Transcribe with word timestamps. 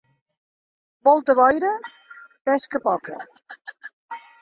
Molta 1.09 1.35
boira, 1.41 1.75
pesca 2.51 2.85
poca. 2.91 3.23